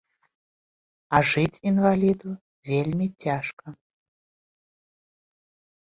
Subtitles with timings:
[1.17, 2.31] А жыць інваліду
[2.73, 3.67] вельмі цяжка.